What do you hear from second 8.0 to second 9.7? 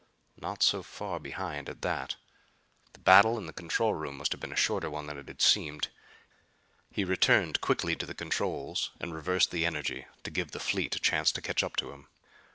the controls and reversed the